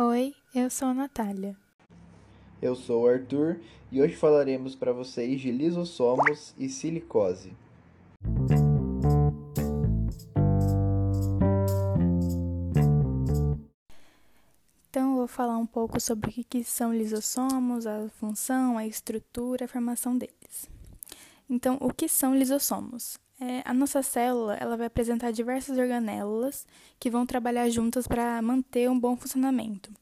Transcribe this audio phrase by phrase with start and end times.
[0.00, 1.56] Oi, eu sou a Natália.
[2.62, 3.58] Eu sou o Arthur
[3.90, 7.52] e hoje falaremos para vocês de lisossomos e silicose.
[14.88, 19.64] Então, eu vou falar um pouco sobre o que são lisossomos, a função, a estrutura,
[19.64, 20.70] a formação deles.
[21.50, 23.18] Então, o que são lisossomos?
[23.40, 26.66] É, a nossa célula ela vai apresentar diversas organelas
[26.98, 29.92] que vão trabalhar juntas para manter um bom funcionamento.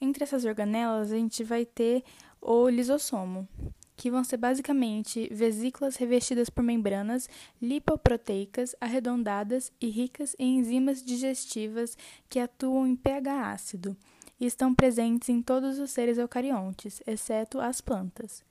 [0.00, 2.04] Entre essas organelas, a gente vai ter
[2.40, 3.48] o lisossomo,
[3.96, 7.28] que vão ser basicamente vesículas revestidas por membranas
[7.60, 11.96] lipoproteicas arredondadas e ricas em enzimas digestivas
[12.28, 13.96] que atuam em pH ácido
[14.38, 18.44] e estão presentes em todos os seres eucariontes, exceto as plantas.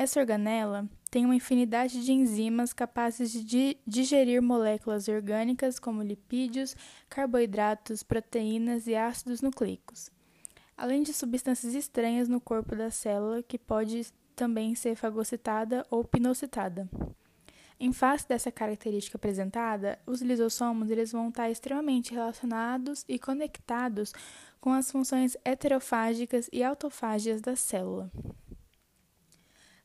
[0.00, 6.76] Essa organela tem uma infinidade de enzimas capazes de digerir moléculas orgânicas como lipídios,
[7.08, 10.08] carboidratos, proteínas e ácidos nucleicos,
[10.76, 14.06] além de substâncias estranhas no corpo da célula que pode
[14.36, 16.88] também ser fagocitada ou pinocitada.
[17.80, 24.14] Em face dessa característica apresentada, os lisossomos eles vão estar extremamente relacionados e conectados
[24.60, 28.08] com as funções heterofágicas e autofágias da célula.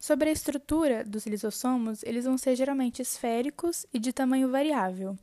[0.04, 5.18] Sobre a estrutura dos lisossomos, eles vão ser geralmente esféricos e de tamanho variável.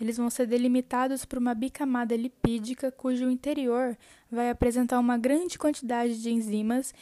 [0.00, 3.98] Eles vão ser delimitados por uma bicamada lipídica cujo interior
[4.30, 6.94] vai apresentar uma grande quantidade de enzimas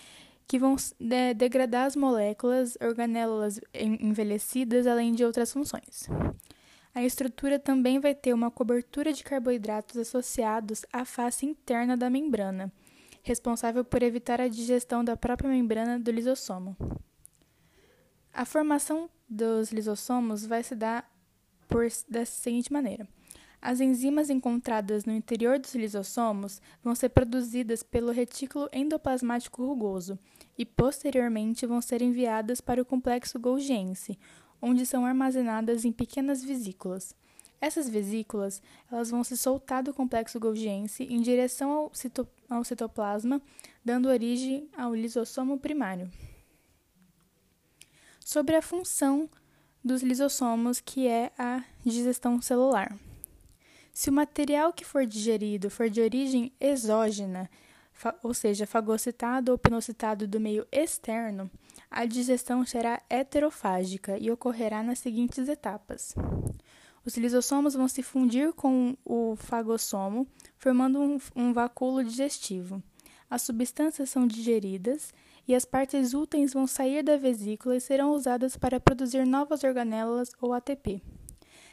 [0.47, 6.09] que vão de degradar as moléculas, organelas envelhecidas, além de outras funções.
[6.95, 12.73] A estrutura também vai ter uma cobertura de carboidratos associados à face interna da membrana,
[13.23, 16.75] responsável por evitar a digestão da própria membrana do lisossomo.
[18.39, 21.13] A formação dos lisossomos vai se dar
[21.69, 23.05] por, da seguinte maneira.
[23.61, 30.17] As enzimas encontradas no interior dos lisossomos vão ser produzidas pelo retículo endoplasmático rugoso
[30.57, 34.17] e posteriormente vão ser enviadas para o complexo Golgiense,
[34.63, 37.17] onde são armazenadas em pequenas vesículas.
[37.61, 43.43] Essas vesículas elas vão se soltar do complexo Golgiense em direção ao, cito, ao citoplasma,
[43.85, 46.09] dando origem ao lisossomo primário
[48.29, 49.27] sobre a função
[49.83, 52.95] dos lisossomos, que é a digestão celular.
[53.91, 57.49] Se o material que for digerido for de origem exógena,
[58.23, 61.51] ou seja, fagocitado ou pinocitado do meio externo,
[61.91, 66.15] a digestão será heterofágica e ocorrerá nas seguintes etapas.
[67.07, 70.29] Os lisossomos vão se fundir com o fagossomo,
[70.59, 71.55] formando um, um
[72.05, 72.83] digestivo.
[73.31, 75.15] As substâncias são digeridas
[75.49, 80.31] e as partes úteis vão sair da vesícula e serão usadas para produzir novas organelas
[80.43, 81.03] ou ATP.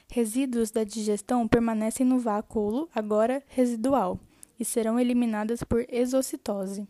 [0.10, 4.18] Resíduos da digestão permanecem no vácuo, agora residual,
[4.58, 6.88] e serão eliminadas por exocitose.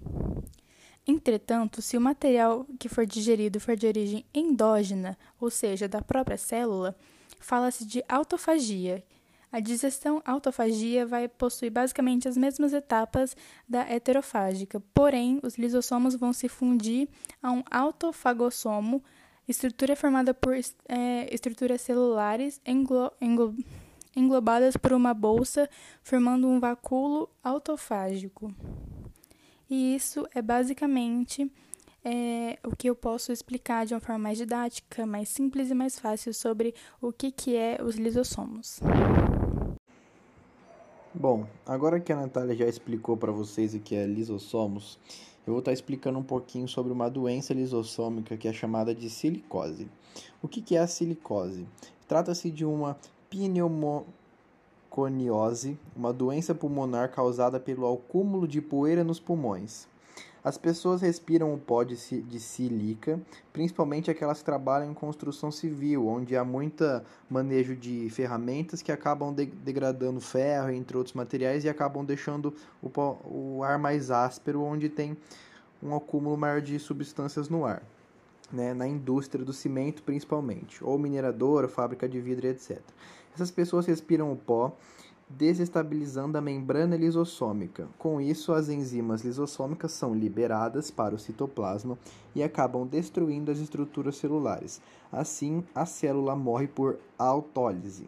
[1.07, 6.37] Entretanto, se o material que for digerido for de origem endógena, ou seja, da própria
[6.37, 6.95] célula,
[7.39, 9.03] fala-se de autofagia,
[9.55, 16.33] a digestão autofagia vai possuir basicamente as mesmas etapas da heterofágica, porém, os lisossomos vão
[16.33, 17.07] se fundir
[17.41, 19.01] a um autofagossomo,
[19.47, 23.55] estrutura formada por é, estruturas celulares englo, englo,
[24.13, 25.69] englobadas por uma bolsa,
[26.03, 28.53] formando um vacúolo autofágico.
[29.69, 31.49] E isso é basicamente
[32.05, 35.97] é, o que eu posso explicar de uma forma mais didática, mais simples e mais
[35.97, 38.79] fácil sobre o que, que é os lisossomos.
[41.11, 44.99] Bom, agora que a Natália já explicou para vocês o que é lisossomos,
[45.47, 49.09] eu vou estar tá explicando um pouquinho sobre uma doença lisossômica que é chamada de
[49.09, 49.87] silicose.
[50.43, 51.65] O que, que é a silicose?
[52.07, 52.95] Trata-se de uma
[53.31, 59.87] pneumoconiose, uma doença pulmonar causada pelo acúmulo de poeira nos pulmões.
[60.45, 63.19] As pessoas respiram o pó de, de sílica,
[63.51, 66.83] principalmente aquelas que trabalham em construção civil, onde há muito
[67.27, 72.91] manejo de ferramentas que acabam de, degradando ferro, entre outros materiais, e acabam deixando o,
[72.91, 75.17] pó, o ar mais áspero, onde tem
[75.81, 77.81] um acúmulo maior de substâncias no ar.
[78.53, 82.79] Né, na indústria do cimento principalmente, ou mineradora, fábrica de vidro, etc.
[83.33, 84.77] Essas pessoas respiram o pó
[85.29, 87.87] desestabilizando a membrana lisossômica.
[87.97, 91.97] Com isso, as enzimas lisossômicas são liberadas para o citoplasma
[92.35, 94.81] e acabam destruindo as estruturas celulares.
[95.11, 98.07] Assim, a célula morre por autólise.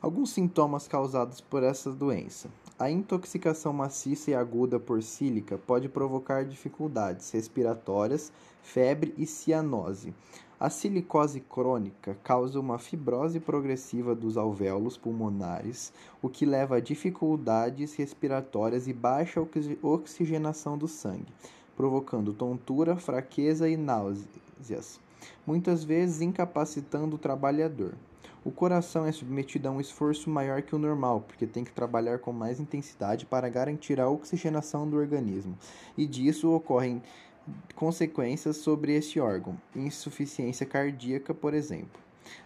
[0.00, 2.48] Alguns sintomas causados por essa doença:
[2.80, 8.30] A intoxicação maciça e aguda por sílica pode provocar dificuldades respiratórias,
[8.62, 10.14] febre e cianose.
[10.60, 15.92] A silicose crônica causa uma fibrose progressiva dos alvéolos pulmonares,
[16.22, 19.44] o que leva a dificuldades respiratórias e baixa
[19.82, 21.34] oxigenação do sangue,
[21.76, 25.00] provocando tontura, fraqueza e náuseas,
[25.46, 27.94] muitas vezes incapacitando o trabalhador.
[28.44, 32.18] O coração é submetido a um esforço maior que o normal, porque tem que trabalhar
[32.18, 35.58] com mais intensidade para garantir a oxigenação do organismo,
[35.96, 37.02] e disso ocorrem
[37.74, 42.00] consequências sobre este órgão, insuficiência cardíaca, por exemplo.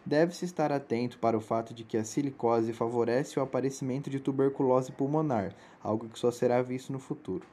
[0.04, 4.92] Deve-se estar atento para o fato de que a silicose favorece o aparecimento de tuberculose
[4.92, 7.44] pulmonar, algo que só será visto no futuro.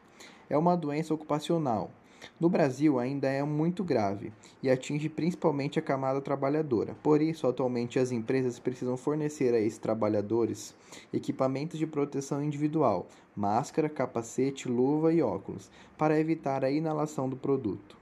[0.49, 1.91] É uma doença ocupacional,
[2.39, 4.31] no Brasil, ainda é muito grave
[4.63, 6.95] e atinge principalmente a camada trabalhadora.
[7.03, 10.75] Por isso, atualmente, as empresas precisam fornecer a esses trabalhadores
[11.13, 17.98] equipamentos de proteção individual, máscara, capacete, luva e óculos, para evitar a inalação do produto.